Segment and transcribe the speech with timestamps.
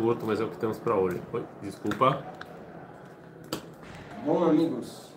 [0.00, 1.20] torto, mas é o que temos para hoje.
[1.32, 2.22] Oi, desculpa.
[4.24, 5.08] Bom, amigos.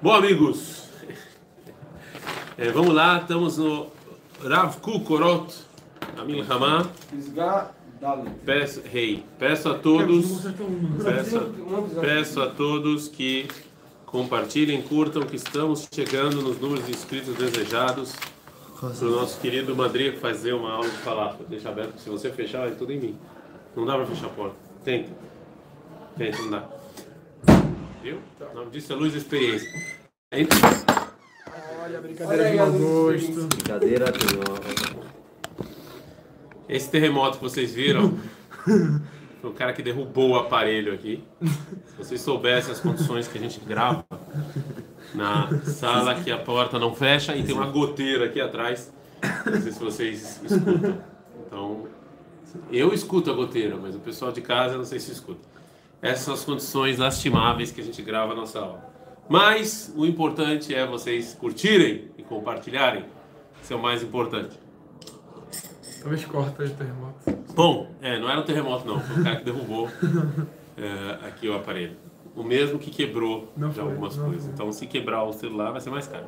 [0.00, 0.88] Bom, amigos,
[2.58, 3.86] é, vamos lá, estamos no
[4.44, 5.54] Rav Kukorot
[6.18, 6.86] Amil Hamá.
[8.44, 10.42] Peço, rei, peço a todos,
[11.04, 11.54] peço,
[12.00, 13.46] peço a todos que
[14.06, 18.12] compartilhem, curtam, que estamos chegando nos números de inscritos desejados
[18.80, 21.36] para o nosso querido Madrid fazer uma aula de falar.
[21.48, 23.18] Deixa aberto, se você fechar, é tudo em mim.
[23.74, 24.56] Não dá para fechar a porta.
[24.84, 25.10] Tenta.
[26.16, 26.68] Tenta, não dá.
[28.02, 28.18] Viu?
[28.50, 29.68] O nome disso é luz da experiência.
[30.30, 30.58] Entra.
[31.84, 33.46] Olha, brincadeira de mau gosto.
[33.48, 35.02] Brincadeira de novo.
[36.68, 38.18] Esse terremoto que vocês viram
[39.40, 41.24] foi o cara que derrubou o aparelho aqui.
[41.86, 44.04] Se vocês soubessem as condições que a gente grava
[45.14, 48.92] na sala que a porta não fecha e tem uma goteira aqui atrás.
[49.46, 50.98] Não sei se vocês escutam.
[51.46, 51.86] Então,
[52.70, 55.40] eu escuto a goteira, mas o pessoal de casa não sei se escuta.
[56.00, 58.92] Essas são as condições lastimáveis que a gente grava a nossa aula.
[59.28, 63.04] Mas o importante é vocês curtirem e compartilharem.
[63.62, 64.58] Isso é o mais importante.
[66.00, 67.14] Talvez corta de terremoto.
[67.54, 69.88] Bom, é, não era um terremoto não, foi o cara que derrubou
[70.76, 71.96] é, aqui o aparelho.
[72.34, 74.44] O mesmo que quebrou Não de foi, algumas coisas.
[74.44, 74.52] foi.
[74.52, 76.26] Então, se quebrar o celular, vai ser mais caro.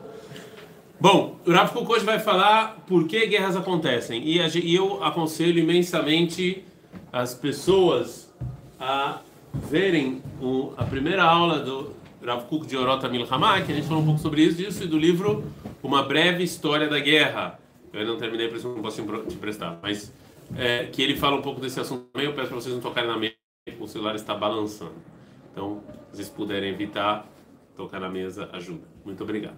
[1.00, 4.22] Bom, o Rafa Kuk hoje vai falar por que guerras acontecem.
[4.22, 6.64] E, eu aconselho imensamente
[7.12, 8.32] as pessoas
[8.78, 9.20] a
[9.52, 10.22] verem
[10.76, 11.92] a primeira aula do
[12.24, 14.86] Rav Kuk de Orota Milhamá, que a gente falou um pouco sobre isso, disso e
[14.86, 15.44] do livro
[15.82, 17.58] Uma Breve História da Guerra.
[17.92, 19.78] Eu ainda não terminei, por isso não posso te prestar.
[19.82, 20.12] Mas
[20.56, 22.26] é, que ele fala um pouco desse assunto também.
[22.26, 23.34] Eu peço para vocês não tocarem na mesa,
[23.78, 24.94] o celular está balançando.
[25.52, 27.26] Então, se vocês puderem evitar,
[27.76, 28.86] tocar na mesa ajuda.
[29.04, 29.56] Muito obrigado.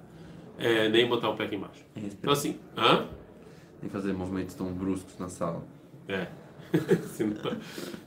[0.58, 1.84] É, nem botar o pé aqui embaixo.
[1.96, 3.06] Então, assim, hã?
[3.80, 5.62] Que fazer movimentos tão bruscos na sala.
[6.08, 6.28] É.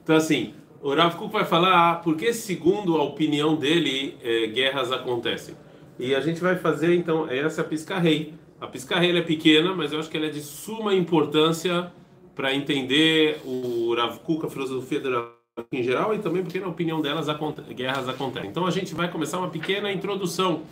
[0.03, 4.91] então, assim, o Rav Kuk vai falar por que, segundo a opinião dele, eh, guerras
[4.91, 5.55] acontecem.
[5.97, 8.33] E a gente vai fazer, então, essa pisca-rei.
[8.59, 11.91] A pisca-rei é pequena, mas eu acho que ela é de suma importância
[12.33, 16.59] para entender o Rav Kuk, a filosofia do Rav Kuk em geral, e também porque,
[16.59, 17.27] na opinião delas,
[17.75, 18.49] guerras acontecem.
[18.49, 20.63] Então, a gente vai começar uma pequena introdução.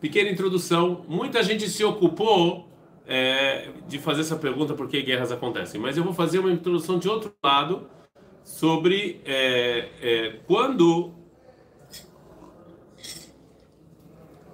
[0.00, 1.04] Pequena introdução.
[1.08, 2.68] Muita gente se ocupou
[3.06, 5.80] é, de fazer essa pergunta por que guerras acontecem.
[5.80, 7.86] Mas eu vou fazer uma introdução de outro lado
[8.42, 11.12] sobre é, é, quando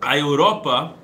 [0.00, 0.96] a Europa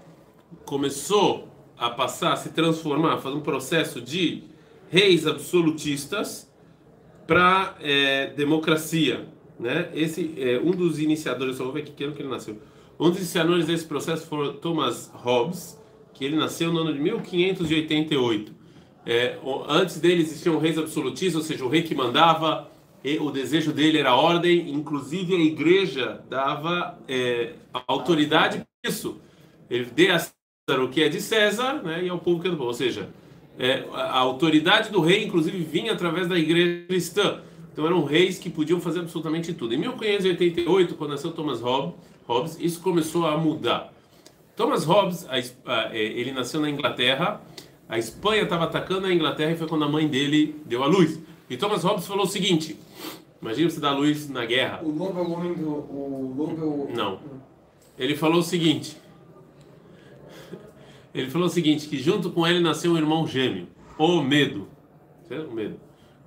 [0.64, 4.44] começou a passar, a se transformar, fazer um processo de
[4.88, 6.50] reis absolutistas
[7.26, 7.76] para
[8.36, 9.90] democracia, né?
[9.92, 12.56] Esse é um dos iniciadores, só vou ver que ano que ele nasceu.
[12.98, 15.78] Um dos iniciadores desse processo foi Thomas Hobbes,
[16.14, 18.52] que ele nasceu no ano de 1588.
[19.04, 22.70] É, antes dele existiam reis absolutistas, ou seja, o rei que mandava,
[23.20, 27.52] o desejo dele era ordem, inclusive a igreja dava é,
[27.86, 29.20] autoridade para isso.
[29.70, 32.50] Ele dê a César o que é de César, né, e ao povo que é
[32.50, 32.70] do povo.
[32.70, 33.08] Ou seja,
[33.58, 37.40] é, a autoridade do rei, inclusive, vinha através da igreja cristã.
[37.72, 39.74] Então eram reis que podiam fazer absolutamente tudo.
[39.74, 41.94] Em 1588, quando nasceu Thomas Hobbes,
[42.26, 43.92] Hobbes isso começou a mudar.
[44.56, 45.36] Thomas Hobbes, a
[45.70, 47.40] a- é, ele nasceu na Inglaterra.
[47.88, 51.20] A Espanha estava atacando a Inglaterra e foi quando a mãe dele deu a luz.
[51.48, 52.76] E Thomas Hobbes falou o seguinte:
[53.40, 54.80] Imagina você dar luz na guerra.
[54.82, 55.68] O lobo é o homem do.
[55.68, 56.96] O lobo é o.
[56.96, 57.20] Não.
[57.98, 58.96] Ele falou o seguinte.
[61.14, 63.66] Ele falou o seguinte, que junto com ele nasceu um irmão gêmeo,
[63.98, 64.68] o Medo.
[65.26, 65.48] Certo?
[65.48, 65.80] O Medo.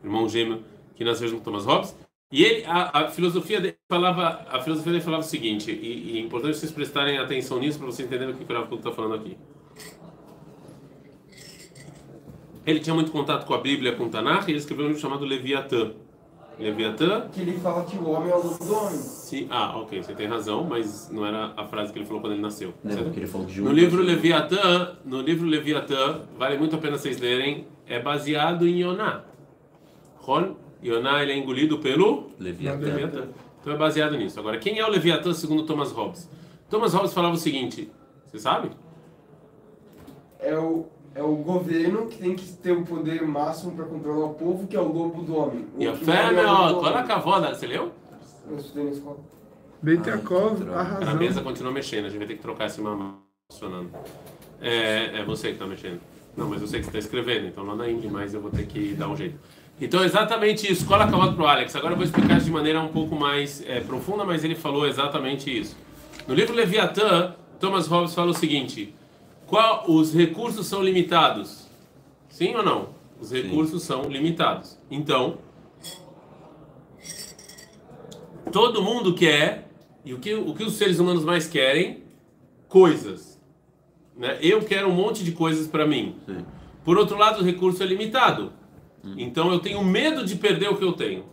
[0.03, 0.63] Irmão gêmeo
[0.95, 1.95] que nasceu junto com Thomas Hobbes.
[2.31, 6.17] E ele, a, a filosofia dele falava, a filosofia dele falava o seguinte, e, e
[6.19, 9.15] é importante vocês prestarem atenção nisso para vocês entenderem o que o Rav está falando
[9.15, 9.35] aqui.
[12.67, 15.01] Ele tinha muito contato com a Bíblia, com o Tanakh, e ele escreveu um livro
[15.01, 15.91] chamado Leviatã.
[16.59, 18.97] Leviatã Que ele fala que o homem é o lobo do homem.
[18.97, 22.33] Sim, ah, ok, você tem razão, mas não era a frase que ele falou quando
[22.33, 22.73] ele nasceu.
[22.83, 23.13] Lembra certo?
[23.13, 27.19] que ele falou que No livro Leviatã, no livro Leviatã, vale muito a pena vocês
[27.19, 29.23] lerem, é baseado em Yoná.
[30.17, 32.79] Ron, Yoná ele é engolido pelo Leviatã.
[32.79, 33.27] Leviatã.
[33.61, 34.39] Então é baseado nisso.
[34.39, 36.29] Agora, quem é o Leviatã segundo Thomas Hobbes?
[36.69, 37.91] Thomas Hobbes falava o seguinte,
[38.25, 38.69] você sabe?
[40.39, 44.33] É o, é o governo que tem que ter o poder máximo para controlar o
[44.35, 45.67] povo, que é o lobo do homem.
[45.77, 47.91] E a fé, meu, olha a cavoda, você leu?
[48.49, 49.17] Eu estudei na escola.
[49.81, 51.09] Beitakov, que droga.
[51.09, 53.19] A mesa continua mexendo, a gente vai ter que trocar esse mamão
[53.51, 53.89] funcionando.
[54.61, 55.99] É, é você que está mexendo.
[56.35, 58.51] Não, mas eu sei que você está escrevendo, então não na Indy, mas eu vou
[58.51, 59.37] ter que dar um jeito.
[59.81, 60.85] Então, exatamente isso.
[60.85, 61.75] Cola acabado para o Alex.
[61.75, 64.87] Agora eu vou explicar isso de maneira um pouco mais é, profunda, mas ele falou
[64.87, 65.77] exatamente isso.
[66.27, 68.93] No livro Leviatã, Thomas Hobbes fala o seguinte:
[69.47, 71.67] qual, os recursos são limitados.
[72.29, 72.89] Sim ou não?
[73.19, 74.77] Os recursos são limitados.
[74.89, 75.37] Então,
[78.51, 79.69] Todo mundo quer,
[80.03, 82.03] e o que, o que os seres humanos mais querem?
[82.67, 83.39] Coisas.
[84.17, 84.37] Né?
[84.41, 86.15] Eu quero um monte de coisas para mim.
[86.25, 86.45] Sim.
[86.83, 88.51] Por outro lado, o recurso é limitado.
[89.17, 91.25] Então eu tenho medo de perder o que eu tenho.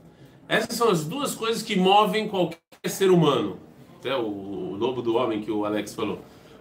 [0.49, 3.59] Essas são as duas coisas que movem qualquer ser humano.
[3.99, 6.21] Até o, o lobo do homem que o Alex falou.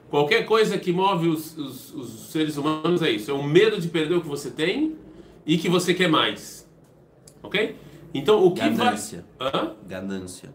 [0.09, 3.29] Qualquer coisa que move os, os- os seres humanos é isso.
[3.29, 4.95] É o medo de perder o que você tem
[5.45, 6.67] e que você quer mais.
[7.43, 7.75] Ok?
[8.13, 9.25] Então o que Ganância.
[9.37, 9.49] vai.
[9.53, 9.73] Hã?
[9.87, 10.53] Ganância.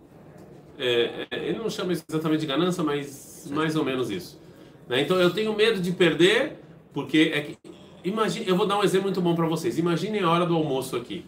[0.79, 4.41] É, é, ele não chama exatamente de ganância, mas mais ou menos isso.
[4.89, 5.03] Né?
[5.03, 6.55] Então eu tenho medo de perder,
[6.93, 7.57] porque é que.
[8.05, 9.79] Imagine, eu vou dar um exemplo muito bom para vocês.
[9.79, 11.25] Imaginem a hora do almoço aqui.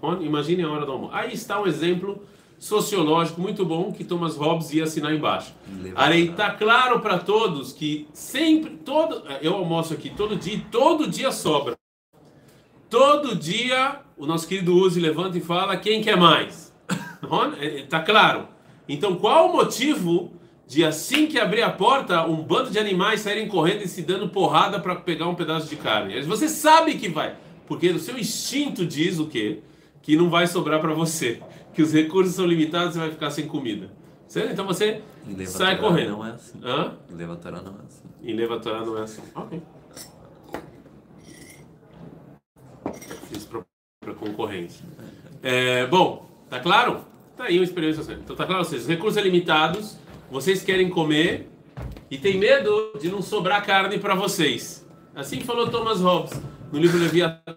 [0.00, 0.18] Tá?
[0.20, 1.14] Imaginem a hora do almoço.
[1.14, 2.22] Aí está um exemplo
[2.58, 5.54] sociológico muito bom que Thomas Hobbes ia assinar embaixo.
[5.94, 11.32] Aí está claro para todos que sempre, todo, eu almoço aqui todo dia, todo dia
[11.32, 11.76] sobra.
[12.88, 16.70] Todo dia o nosso querido Uzi levanta e fala quem quer mais.
[17.60, 18.46] Está claro.
[18.86, 20.30] Então qual o motivo
[20.70, 24.28] de assim que abrir a porta um bando de animais saírem correndo e se dando
[24.28, 26.22] porrada para pegar um pedaço de carne?
[26.22, 27.34] Você sabe que vai,
[27.66, 29.62] porque o seu instinto diz o quê?
[30.00, 31.42] Que não vai sobrar para você,
[31.74, 33.90] que os recursos são limitados e você vai ficar sem comida.
[34.28, 34.52] Certo?
[34.52, 35.02] Então você
[35.44, 36.10] sai correndo.
[36.10, 36.60] Não é assim.
[36.62, 36.94] Hã?
[37.10, 38.04] Em não é assim.
[38.22, 39.22] Em Levatorá não é assim.
[39.34, 39.60] Ok.
[43.28, 44.86] Fiz para concorrência.
[45.42, 47.00] É, bom, tá claro?
[47.36, 48.04] Tá aí uma experiência.
[48.12, 49.98] Então tá claro, vocês, recursos é limitados,
[50.30, 51.50] vocês querem comer
[52.10, 54.86] e tem medo de não sobrar carne para vocês.
[55.14, 56.40] Assim falou Thomas Hobbes
[56.72, 57.56] no livro Leviatã.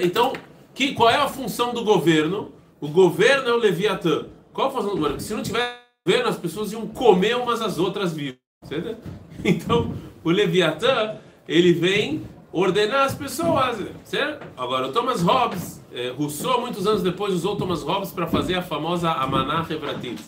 [0.00, 0.32] Então,
[0.74, 2.52] que, qual é a função do governo?
[2.80, 4.26] O governo é o Leviatã.
[4.52, 5.20] Qual a função do governo?
[5.20, 8.38] Se não tiver governo, as pessoas iam comer umas às outras vivas.
[9.44, 11.16] Então, o Leviatã,
[11.48, 12.22] ele vem
[12.52, 14.46] ordenar as pessoas, certo?
[14.56, 18.62] Agora, o Thomas Hobbes, eh, Rousseau, muitos anos depois, usou Thomas Hobbes para fazer a
[18.62, 20.22] famosa Amaná Revratit,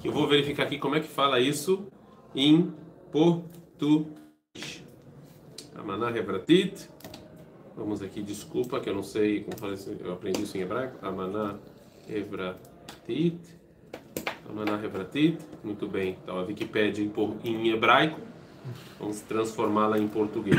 [0.00, 1.86] que eu vou verificar aqui como é que fala isso
[2.34, 2.72] em
[3.12, 4.82] português.
[5.74, 6.88] Amaná Revratit.
[7.76, 10.98] Vamos aqui, desculpa, que eu não sei como fala isso, eu aprendi isso em hebraico.
[11.06, 11.56] Amaná
[12.08, 13.38] Revratit.
[14.48, 15.38] Amaná Revratit.
[15.62, 17.12] Muito bem, então a Wikipédia em,
[17.44, 18.20] em hebraico.
[18.98, 20.56] Vamos transformá-la em português.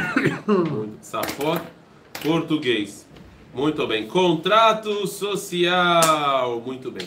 [1.02, 1.62] Safot,
[2.24, 3.08] português.
[3.54, 4.08] Muito bem.
[4.08, 6.62] Contrato social.
[6.62, 7.06] Muito bem.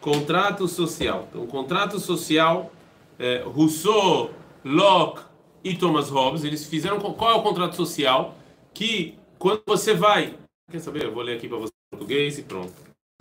[0.00, 1.28] Contrato social.
[1.30, 2.72] Então, contrato social,
[3.18, 4.30] é, Rousseau,
[4.64, 5.22] Locke
[5.62, 6.98] e Thomas Hobbes, eles fizeram.
[6.98, 8.34] Qual é o contrato social?
[8.72, 10.34] Que quando você vai.
[10.70, 11.04] Quer saber?
[11.04, 12.72] Eu vou ler aqui para você em português e pronto.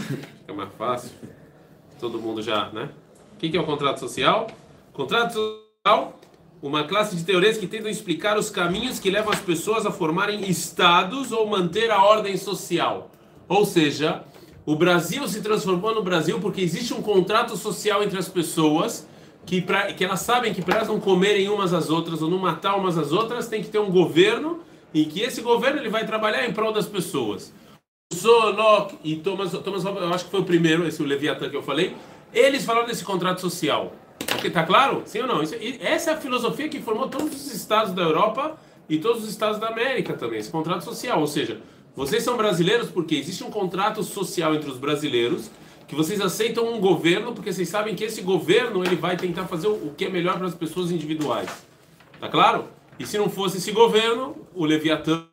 [0.02, 1.12] Fica mais fácil.
[2.00, 2.90] Todo mundo já, né?
[3.34, 4.48] O que é o contrato social?
[4.94, 6.20] Contrato social
[6.62, 10.50] uma classe de teorias que tentam explicar os caminhos que levam as pessoas a formarem
[10.50, 13.10] estados ou manter a ordem social.
[13.48, 14.24] Ou seja,
[14.66, 19.08] o Brasil se transformou no Brasil porque existe um contrato social entre as pessoas
[19.46, 22.38] que, pra, que elas sabem que para elas não comerem umas às outras ou não
[22.38, 24.60] matar umas às outras, tem que ter um governo
[24.94, 27.54] e que esse governo ele vai trabalhar em prol das pessoas.
[28.24, 31.62] Locke e Thomas, Thomas eu acho que foi o primeiro, esse o Leviatã que eu
[31.64, 31.96] falei,
[32.34, 33.94] eles falaram desse contrato social.
[34.36, 35.04] Ok, tá claro?
[35.06, 35.42] Sim ou não?
[35.42, 38.58] Isso- essa é a filosofia que formou todos os estados da Europa
[38.90, 41.20] e todos os estados da América também, esse contrato social.
[41.22, 41.62] Ou seja,
[41.96, 45.50] vocês são brasileiros porque existe um contrato social entre os brasileiros
[45.88, 49.68] que vocês aceitam um governo porque vocês sabem que esse governo ele vai tentar fazer
[49.68, 51.50] o que é melhor para as pessoas individuais.
[52.20, 52.66] Tá claro?
[53.00, 55.26] E se não fosse esse governo, o Leviatã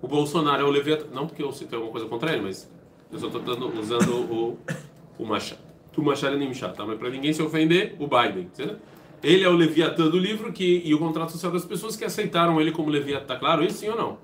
[0.00, 1.06] o Bolsonaro é o Leviatã.
[1.12, 2.70] Não porque eu tenho alguma coisa contra ele, mas
[3.10, 4.58] eu só estou usando o,
[5.18, 5.60] o Machado.
[5.96, 6.86] O Machado é Nimchá, tá?
[6.86, 8.48] Mas para ninguém se ofender, o Biden.
[8.52, 8.78] certo?
[9.20, 12.60] Ele é o Leviatã do livro que, e o contrato social das pessoas que aceitaram
[12.60, 13.26] ele como Leviatã.
[13.26, 14.18] Tá claro isso, sim ou não?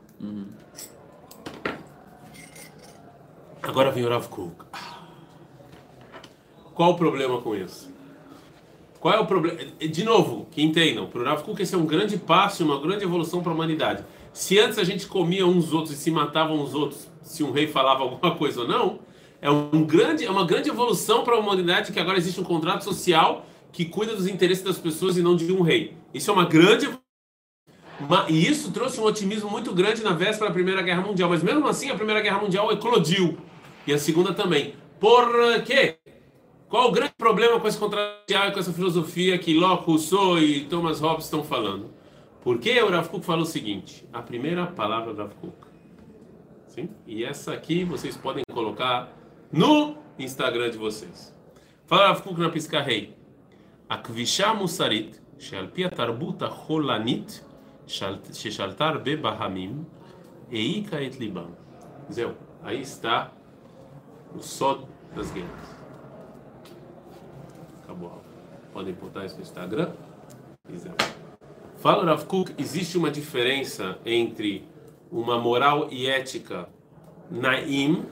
[3.67, 4.55] Agora vem o Rav Kuk.
[6.75, 7.93] Qual o problema com isso?
[9.01, 9.59] Qual é o problema?
[9.81, 13.05] De novo, que entendam, para o Rav Kuk esse é um grande passo, uma grande
[13.05, 14.05] evolução para a humanidade.
[14.33, 17.67] Se antes a gente comia uns outros e se matavam uns outros, se um rei
[17.67, 18.99] falava alguma coisa ou não,
[19.41, 22.83] é, um grande, é uma grande evolução para a humanidade que agora existe um contrato
[22.83, 25.97] social que cuida dos interesses das pessoas e não de um rei.
[26.13, 26.89] Isso é uma grande
[28.09, 31.31] Ma- E isso trouxe um otimismo muito grande na véspera da Primeira Guerra Mundial.
[31.31, 33.39] Mas mesmo assim, a Primeira Guerra Mundial eclodiu.
[33.87, 34.75] E a segunda também.
[34.99, 35.99] Por quê?
[36.69, 41.01] Qual o grande problema com esse contradiário, com essa filosofia que Locke, Rousseau e Thomas
[41.01, 41.91] Hobbes estão falando?
[42.43, 45.55] Porque o Rav Kuk falou o seguinte, a primeira palavra do Rav Kuk.
[46.67, 46.89] Sim?
[47.07, 49.13] E essa aqui vocês podem colocar
[49.53, 51.35] no Instagram de vocês.
[51.87, 53.15] Fala Rav Kuk na pisca rei.
[53.89, 57.43] Akvisha musarit, shalpi atarbuta holanit,
[57.87, 59.87] be bebahamim,
[60.51, 61.57] eika et libam.
[62.11, 63.31] Zeu, aí está
[64.35, 64.83] o só
[65.15, 65.51] das guerras.
[67.83, 68.23] Acabou.
[68.73, 69.93] Podem botar isso no Instagram?
[71.77, 74.67] Fala Rav Kuk, existe uma diferença entre
[75.13, 76.69] uma moral e ética
[77.31, 78.05] naim,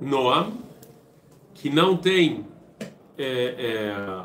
[0.00, 0.52] noam,
[1.54, 2.46] que não tem
[3.16, 3.24] é,
[3.58, 4.24] é,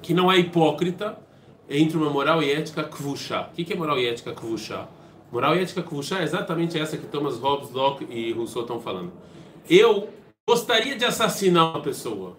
[0.00, 1.18] que não é hipócrita
[1.68, 3.50] entre uma moral e ética kvushá.
[3.50, 4.88] O que é moral e ética kvushá?
[5.32, 9.12] Moral e ética kvushá é exatamente essa que Thomas Hobbes, Locke e Rousseau estão falando.
[9.68, 10.10] Eu
[10.48, 12.36] gostaria de assassinar uma pessoa,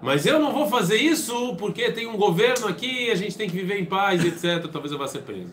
[0.00, 3.54] mas eu não vou fazer isso porque tem um governo aqui, a gente tem que
[3.54, 4.68] viver em paz, etc.
[4.70, 5.52] Talvez eu vá ser preso.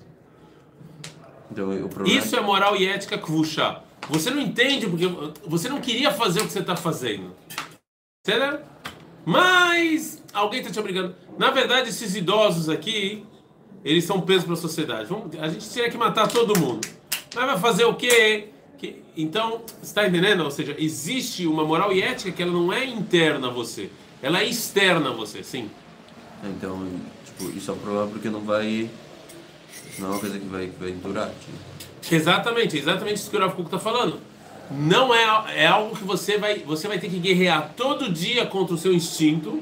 [1.52, 3.84] Então, o problema Isso é moral e ética kvushá.
[4.10, 5.06] Você não entende porque
[5.46, 7.36] você não queria fazer o que você está fazendo.
[8.26, 8.68] Certo?
[9.24, 11.16] Mas alguém está te obrigando.
[11.38, 13.24] Na verdade, esses idosos aqui,
[13.84, 15.06] eles são peso para a sociedade.
[15.06, 16.88] Vamos, a gente tinha que matar todo mundo.
[17.36, 18.50] Mas vai fazer o quê?
[18.78, 20.44] Que, então, está entendendo?
[20.44, 23.90] Ou seja, existe uma moral e ética que ela não é interna a você.
[24.22, 25.70] Ela é externa a você, sim.
[26.44, 26.88] Então,
[27.26, 28.90] tipo, isso é um problema porque não vai.
[29.98, 31.30] Não é uma coisa que vai, que vai durar.
[31.30, 32.16] Tipo.
[32.16, 34.20] Exatamente, exatamente isso que o Rav Kuk está falando.
[34.72, 38.76] Não é, é algo que você vai, você vai ter que guerrear todo dia contra
[38.76, 39.62] o seu instinto.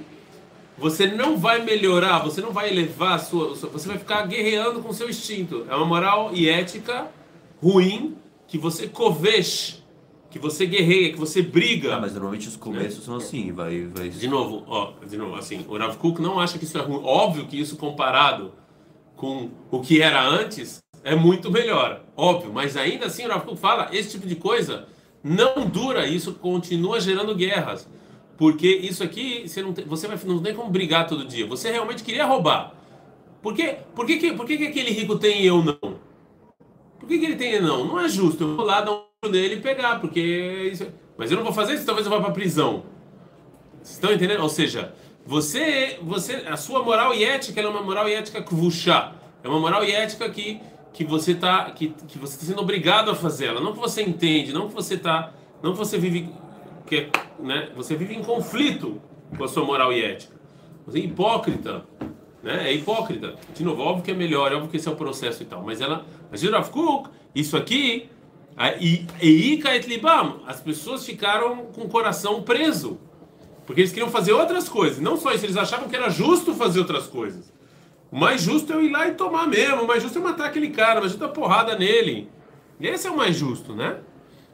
[0.77, 4.89] Você não vai melhorar, você não vai elevar a sua, você vai ficar guerreando com
[4.89, 5.65] o seu instinto.
[5.67, 7.07] É uma moral e ética
[7.61, 8.15] ruim
[8.47, 9.83] que você coveche,
[10.29, 11.95] que você guerreia, que você briga.
[11.95, 14.09] Ah, mas normalmente os começos são assim, vai, vai.
[14.09, 17.01] De novo, ó, de novo, assim, o Rav Kuk não acha que isso é ruim.
[17.03, 18.53] Óbvio que isso comparado
[19.15, 22.53] com o que era antes é muito melhor, óbvio.
[22.53, 24.87] Mas ainda assim o Rav Kuk fala, esse tipo de coisa
[25.23, 27.89] não dura, isso continua gerando guerras.
[28.37, 31.47] Porque isso aqui, você não tem, você não tem como brigar todo dia.
[31.47, 32.73] Você realmente queria roubar.
[33.41, 33.77] Por, quê?
[33.95, 35.95] Por, que, que, por que, que aquele rico tem e eu não?
[36.99, 37.85] Por que, que ele tem e não?
[37.85, 38.43] Não é justo.
[38.43, 40.69] Eu vou lá dar um nele e pegar, porque.
[40.71, 40.87] Isso...
[41.17, 42.83] Mas eu não vou fazer isso, talvez eu vá para prisão.
[43.81, 44.43] Vocês estão entendendo?
[44.43, 44.93] Ou seja,
[45.25, 49.13] você, você, a sua moral e ética é uma moral e ética kvushá.
[49.43, 50.61] É uma moral e ética que,
[50.93, 53.61] que você está que, que você tá sendo obrigado a fazer ela.
[53.61, 56.29] Não que você entende, não que você tá, não que você vive
[56.87, 58.99] que né, você vive em conflito
[59.37, 60.35] com a sua moral e ética.
[60.85, 61.85] Você é hipócrita,
[62.41, 62.69] né?
[62.69, 63.35] É hipócrita.
[63.53, 65.81] De novo, óbvio que é melhor, óbvio que esse é o processo e tal, mas
[65.81, 68.09] ela, mas Rav Kuk, isso aqui,
[68.79, 69.85] e Eika et
[70.47, 72.99] as pessoas ficaram com o coração preso,
[73.65, 74.99] porque eles queriam fazer outras coisas.
[74.99, 77.53] Não só isso, eles achavam que era justo fazer outras coisas.
[78.09, 80.47] O mais justo é eu ir lá e tomar mesmo, o mais justo é matar
[80.47, 82.29] aquele cara, o mais justo é porrada nele.
[82.79, 83.97] Esse é o mais justo, né?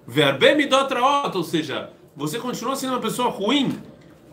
[0.08, 3.80] Verbe midotraot, ou seja, você continua sendo uma pessoa ruim.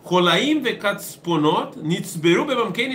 [0.03, 2.89] Rolaim vekatsponot nitzberu bebamkei.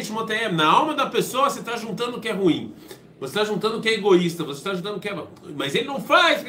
[0.52, 2.75] Na alma da pessoa você está juntando o que é ruim.
[3.19, 4.45] Você está juntando o que é egoísta.
[4.45, 5.26] Você está juntando o que é.
[5.57, 6.45] Mas ele não faz.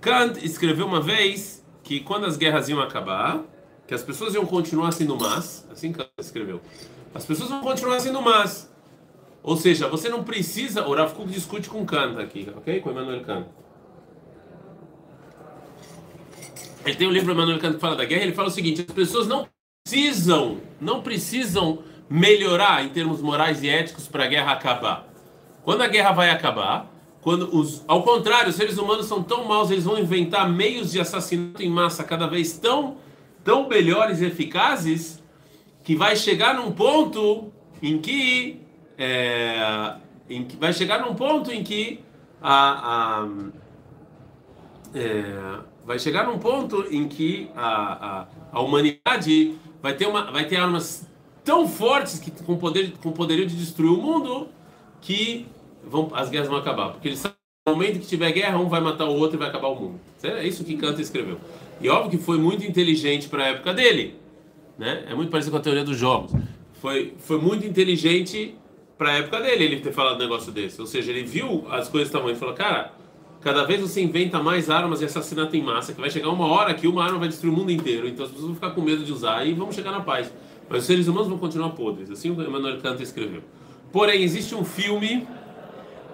[0.00, 3.42] Kant escreveu uma vez que quando as guerras iam acabar,
[3.86, 5.66] que as pessoas iam continuar sendo más.
[5.70, 6.60] Assim Kant escreveu.
[7.14, 8.70] As pessoas vão continuar sendo más.
[9.42, 10.86] Ou seja, você não precisa.
[10.86, 12.80] O Rav Kuk discute com Kant aqui, ok?
[12.80, 13.46] Com Emmanuel Kant.
[16.86, 18.22] Ele tem um livro Emmanuel Kant que fala da guerra.
[18.22, 19.48] Ele fala o seguinte: as pessoas não
[19.82, 25.06] precisam, não precisam melhorar em termos morais e éticos para a guerra acabar.
[25.64, 26.88] Quando a guerra vai acabar,
[27.20, 31.00] quando os, ao contrário, os seres humanos são tão maus, eles vão inventar meios de
[31.00, 32.98] assassinato em massa cada vez tão,
[33.42, 35.20] tão melhores e eficazes
[35.82, 37.52] que vai chegar num ponto
[37.82, 38.60] em que,
[38.96, 39.94] é,
[40.30, 42.00] em que vai chegar num ponto em que
[42.40, 43.28] a, a
[44.94, 50.46] é, vai chegar num ponto em que a, a, a humanidade vai ter, uma, vai
[50.46, 51.06] ter armas
[51.44, 54.48] tão fortes que com poder com poderio de destruir o mundo
[55.00, 55.46] que
[55.84, 56.90] vão, as guerras vão acabar.
[56.90, 59.68] Porque eles no momento que tiver guerra um vai matar o outro e vai acabar
[59.68, 60.00] o mundo.
[60.22, 61.38] É isso que Kant escreveu.
[61.80, 64.26] E óbvio que foi muito inteligente para a época dele
[64.78, 65.04] né?
[65.08, 66.32] É muito parecido com a teoria dos jogos.
[66.80, 68.54] Foi foi muito inteligente
[68.98, 70.80] para a época dele ele ter falado um negócio desse.
[70.80, 72.92] Ou seja ele viu as coisas estavam e falou cara
[73.46, 76.74] cada vez você inventa mais armas e assassinato em massa, que vai chegar uma hora
[76.74, 79.04] que uma arma vai destruir o mundo inteiro, então as pessoas vão ficar com medo
[79.04, 80.34] de usar e vamos chegar na paz.
[80.68, 83.44] Mas os seres humanos vão continuar podres, assim o Emmanuel Kant escreveu.
[83.92, 85.28] Porém, existe um filme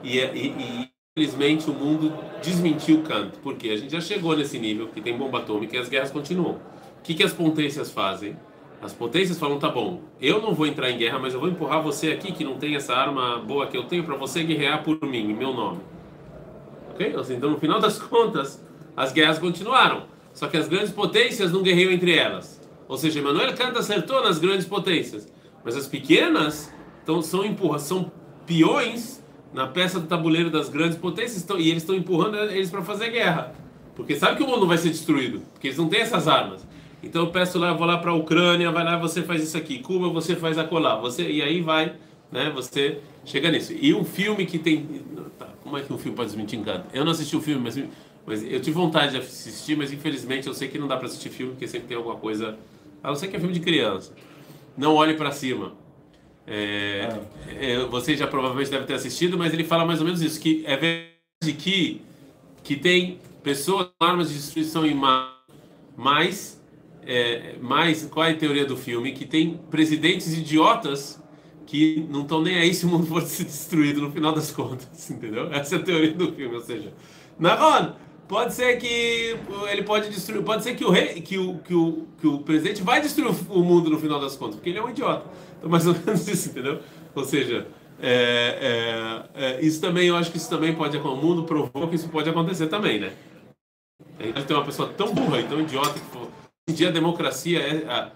[0.04, 2.12] e, e, e infelizmente o mundo
[2.42, 5.88] desmentiu Kant, porque a gente já chegou nesse nível que tem bomba atômica e as
[5.88, 6.56] guerras continuam.
[6.98, 8.36] O que, que as potências fazem?
[8.82, 11.82] As potências falam, tá bom, eu não vou entrar em guerra, mas eu vou empurrar
[11.82, 15.00] você aqui que não tem essa arma boa que eu tenho para você guerrear por
[15.00, 15.80] mim, em meu nome.
[16.92, 17.14] Ok?
[17.30, 18.62] Então, no final das contas,
[18.96, 20.04] as guerras continuaram.
[20.32, 22.60] Só que as grandes potências não guerreiam entre elas.
[22.88, 25.26] Ou seja, Emmanuel Kant acertou nas grandes potências.
[25.64, 26.72] Mas as pequenas
[27.02, 28.10] então, são, empurra, são
[28.46, 29.22] peões
[29.52, 33.54] na peça do tabuleiro das grandes potências e eles estão empurrando eles para fazer guerra.
[33.94, 36.66] Porque sabe que o mundo vai ser destruído, porque eles não têm essas armas.
[37.02, 39.56] Então eu peço lá, eu vou lá para a Ucrânia, vai lá, você faz isso
[39.56, 39.80] aqui.
[39.80, 40.96] Cuba, você faz acolá.
[40.96, 41.94] Você e aí vai,
[42.32, 42.50] né?
[42.50, 43.72] Você chega nisso.
[43.78, 45.04] E um filme que tem,
[45.38, 46.86] tá, como é que um filme pode desmentir encanto?
[46.92, 47.78] Eu não assisti o filme, mas,
[48.26, 51.28] mas eu tive vontade de assistir, mas infelizmente eu sei que não dá para assistir
[51.28, 52.58] filme porque sempre tem alguma coisa.
[53.02, 54.14] A não ser que é filme de criança.
[54.76, 55.74] Não olhe para cima.
[56.46, 57.20] É,
[57.60, 60.64] é, você já provavelmente deve ter assistido, mas ele fala mais ou menos isso, que
[60.66, 62.00] é verdade que,
[62.64, 65.28] que tem pessoas com armas de destruição em mão,
[65.96, 66.60] mas,
[67.06, 69.12] é, mais qual é a teoria do filme?
[69.12, 71.21] Que tem presidentes idiotas
[71.72, 75.10] que não estão nem aí se o mundo for se destruído no final das contas,
[75.10, 75.50] entendeu?
[75.50, 76.92] Essa é a teoria do filme, ou seja,
[77.38, 77.94] Naron,
[78.28, 79.38] pode ser que
[79.70, 82.82] ele pode destruir, pode ser que o rei, que o, que o, que o presidente
[82.82, 85.24] vai destruir o mundo no final das contas, porque ele é um idiota.
[85.56, 86.78] Então, mais ou menos isso, entendeu?
[87.14, 87.66] Ou seja,
[87.98, 91.24] é, é, é, isso também, eu acho que isso também pode acontecer.
[91.24, 93.12] O mundo provou que isso pode acontecer também, né?
[94.20, 97.60] A gente tem uma pessoa tão burra e tão idiota que hoje dia a democracia
[97.60, 97.90] é.
[97.90, 98.12] A,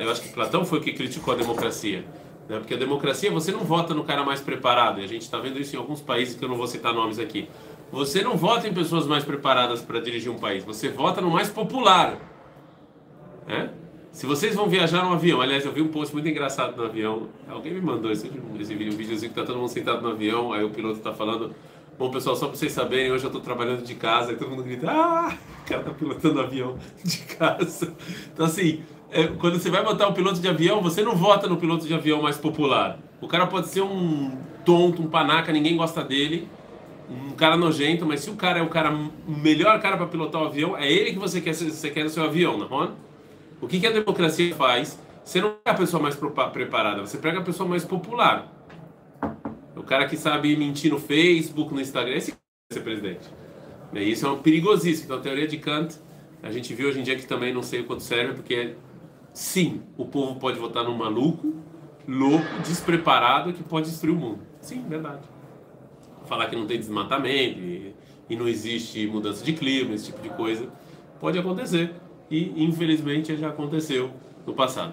[0.00, 2.04] eu acho que Platão foi o que criticou a democracia.
[2.48, 2.58] Né?
[2.58, 5.00] Porque a democracia, você não vota no cara mais preparado.
[5.00, 7.18] E a gente está vendo isso em alguns países que eu não vou citar nomes
[7.18, 7.48] aqui.
[7.92, 10.64] Você não vota em pessoas mais preparadas para dirigir um país.
[10.64, 12.18] Você vota no mais popular.
[13.46, 13.70] Né?
[14.12, 17.28] Se vocês vão viajar no avião, aliás, eu vi um post muito engraçado no avião.
[17.48, 18.30] Alguém me mandou esse,
[18.60, 21.12] esse vídeo, um videozinho que tá todo mundo sentado no avião, aí o piloto está
[21.12, 21.54] falando.
[21.96, 24.64] Bom, pessoal, só para vocês saberem, hoje eu estou trabalhando de casa, e todo mundo
[24.64, 27.94] grita, ah, o cara tá pilotando avião de casa.
[28.32, 31.56] Então, assim, é, quando você vai botar um piloto de avião, você não vota no
[31.56, 32.98] piloto de avião mais popular.
[33.20, 36.48] O cara pode ser um tonto, um panaca, ninguém gosta dele,
[37.10, 40.46] um cara nojento, mas se o cara é o cara melhor cara para pilotar o
[40.46, 42.88] avião, é ele que você quer, você quer no seu avião, não é?
[43.60, 44.98] O que, que a democracia faz?
[45.24, 48.50] Você não pega a pessoa mais preparada, você pega a pessoa mais popular.
[49.76, 53.28] O cara que sabe mentir no Facebook, no Instagram, esse é ser presidente.
[53.92, 55.06] E isso é um perigosíssimo.
[55.06, 55.96] Então, a teoria de Kant,
[56.42, 58.74] a gente viu hoje em dia que também não sei o quanto serve, porque
[59.32, 61.54] sim, o povo pode votar num maluco,
[62.06, 64.40] louco, despreparado, que pode destruir o mundo.
[64.60, 65.22] Sim, verdade.
[66.26, 67.94] Falar que não tem desmatamento e,
[68.28, 70.68] e não existe mudança de clima, esse tipo de coisa,
[71.18, 71.94] pode acontecer
[72.30, 74.10] e infelizmente já aconteceu
[74.46, 74.92] no passado.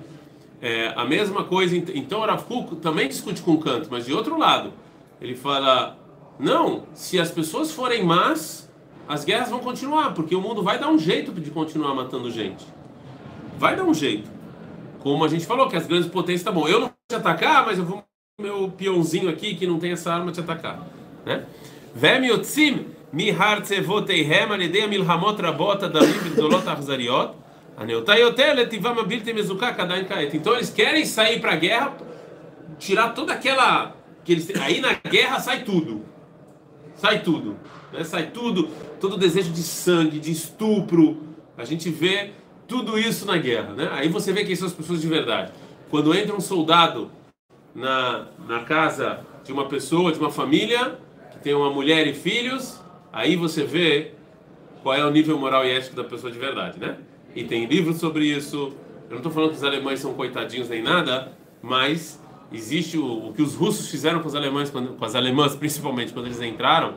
[0.59, 4.73] É, a mesma coisa, então Rav Kuk também discute com Kant, mas de outro lado,
[5.21, 5.97] ele fala:
[6.39, 8.67] não, se as pessoas forem más,
[9.07, 12.65] as guerras vão continuar, porque o mundo vai dar um jeito de continuar matando gente.
[13.57, 14.29] Vai dar um jeito
[15.07, 16.67] como a gente falou, que as grandes potências tá bom.
[16.67, 18.03] Eu não vou te atacar, mas eu vou
[18.39, 20.85] meu peãozinho aqui que não tem essa arma te atacar,
[21.25, 21.45] né?
[21.95, 27.31] Vemiotzim mihartzevoteihem aledei milhamot rabot adamim vidolot arzariot
[27.77, 28.21] aneutai
[28.53, 30.35] letivam abiltem mezukah kadain kaet.
[30.35, 31.97] Então eles querem sair para a guerra,
[32.77, 36.03] tirar toda aquela que eles aí na guerra sai tudo,
[36.95, 37.57] sai tudo,
[37.93, 38.03] né?
[38.03, 38.67] sai tudo,
[38.99, 41.23] todo desejo de sangue, de estupro,
[41.57, 42.33] a gente vê
[42.67, 43.73] tudo isso na guerra.
[43.73, 43.89] Né?
[43.91, 45.51] Aí você vê quem são as pessoas de verdade.
[45.89, 47.09] Quando entra um soldado
[47.73, 50.99] na, na casa de uma pessoa, de uma família,
[51.31, 52.81] que tem uma mulher e filhos,
[53.17, 54.11] Aí você vê
[54.83, 56.97] qual é o nível moral e ético da pessoa de verdade, né?
[57.35, 58.73] E tem livros sobre isso.
[59.05, 62.21] Eu não estou falando que os alemães são coitadinhos nem nada, mas
[62.53, 66.13] existe o, o que os russos fizeram com os alemães, quando, com as alemãs principalmente
[66.13, 66.93] quando eles entraram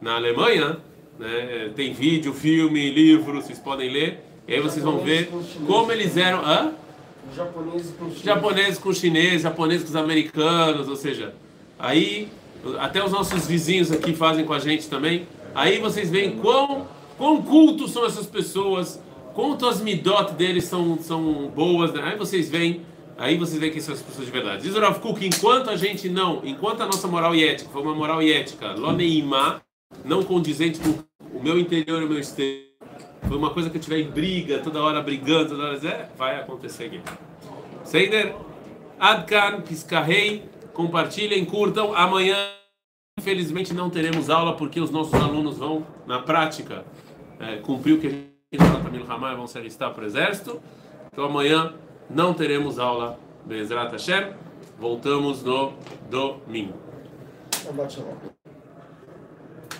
[0.00, 0.78] na Alemanha.
[1.18, 1.72] Né?
[1.74, 4.22] Tem vídeo, filme, livro, vocês podem ler.
[4.48, 5.30] E aí vocês vão ver
[5.66, 6.44] como eles eram.
[6.44, 6.72] Hã?
[7.34, 8.22] Japoneses com chineses.
[8.22, 11.34] Japoneses com chineses, japoneses com os americanos, ou seja,
[11.78, 12.28] aí
[12.78, 15.26] até os nossos vizinhos aqui fazem com a gente também.
[15.54, 19.00] Aí vocês veem quão, quão cultos são essas pessoas,
[19.34, 21.92] quanto as midot deles são, são boas.
[21.92, 22.02] Né?
[22.04, 22.82] Aí vocês veem,
[23.18, 24.62] aí vocês veem quem são as pessoas de verdade.
[24.62, 27.82] Diz o Rav Kuk, enquanto a gente não, enquanto a nossa moral e ética foi
[27.82, 29.62] uma moral e ética, loneima,
[30.04, 30.90] não condizente com
[31.36, 32.66] o meu interior e o meu exterior,
[33.26, 36.40] foi uma coisa que eu tiver em briga, toda hora brigando, toda hora, é, vai
[36.40, 37.00] acontecer aqui.
[37.84, 38.34] Seider,
[38.98, 42.36] Adkan, Piscarrei, compartilhem, curtam, amanhã
[43.18, 46.84] Infelizmente não teremos aula porque os nossos alunos vão, na prática,
[47.40, 50.60] é, cumprir o que a gente fala para Milhamar vão se alistar para o exército.
[51.10, 51.72] Então amanhã
[52.10, 54.34] não teremos aula Bezrat Hashem.
[54.78, 55.72] Voltamos no
[56.10, 56.74] domingo.